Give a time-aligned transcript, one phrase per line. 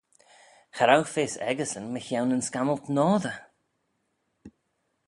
[0.75, 3.37] Cha row fys echeysyn mychione yn scammylt noadyr.